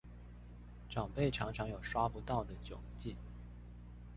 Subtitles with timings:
[0.89, 3.13] 長輩常常有刷不到的窘況